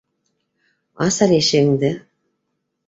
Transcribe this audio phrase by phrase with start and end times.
[1.09, 1.95] Ас әле ишегеңде.